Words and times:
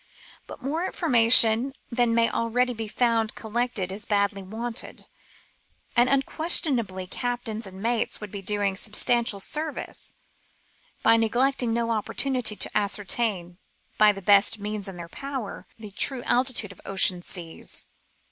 But 0.47 0.63
more 0.63 0.83
information 0.87 1.73
than 1.91 2.15
may 2.15 2.27
already 2.27 2.73
be 2.73 2.87
found 2.87 3.35
collected 3.35 3.91
is 3.91 4.07
badly 4.07 4.41
wanted, 4.41 5.07
and 5.95 6.09
unques 6.09 6.59
tionably 6.59 7.07
captains 7.07 7.67
and 7.67 7.83
mates 7.83 8.19
would 8.19 8.31
be 8.31 8.41
doing 8.41 8.75
substantial 8.75 9.39
service 9.39 10.15
by 11.03 11.17
neglecting 11.17 11.71
no 11.71 11.91
opportunity 11.91 12.55
to 12.55 12.75
ascertain, 12.75 13.59
by 13.99 14.11
the 14.11 14.23
best 14.23 14.57
means 14.57 14.87
in 14.87 14.95
their 14.97 15.07
power, 15.07 15.67
the 15.77 15.91
true 15.91 16.23
altitude 16.23 16.71
of 16.71 16.81
ocean 16.83 17.21
seas. 17.21 17.85